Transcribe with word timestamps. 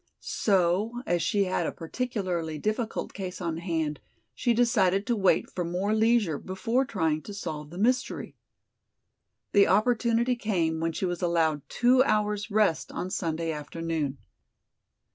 So 0.21 1.03
as 1.05 1.21
she 1.21 1.43
had 1.43 1.67
a 1.67 1.71
particularly 1.71 2.57
difficult 2.57 3.13
case 3.13 3.39
on 3.39 3.57
hand 3.57 3.99
she 4.33 4.51
decided 4.51 5.05
to 5.05 5.15
wait 5.15 5.47
for 5.47 5.63
more 5.63 5.93
leisure 5.93 6.39
before 6.39 6.85
trying 6.85 7.21
to 7.21 7.35
solve 7.35 7.69
the 7.69 7.77
mystery. 7.77 8.35
The 9.51 9.67
opportunity 9.67 10.35
came 10.35 10.79
when 10.79 10.91
she 10.91 11.05
was 11.05 11.21
allowed 11.21 11.69
two 11.69 12.03
hours 12.03 12.49
rest 12.49 12.91
on 12.91 13.11
Sunday 13.11 13.51
afternoon. 13.51 14.17